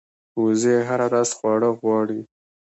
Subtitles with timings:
[0.41, 2.21] وزې هره ورځ خواړه غواړي